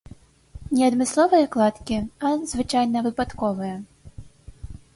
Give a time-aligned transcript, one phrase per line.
[0.77, 1.97] Не адмысловыя кладкі,
[2.29, 3.75] а, звычайна, выпадковыя.